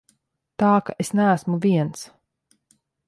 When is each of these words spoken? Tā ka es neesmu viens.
Tā 0.61 0.71
ka 0.87 0.95
es 1.05 1.13
neesmu 1.19 1.59
viens. 1.67 2.09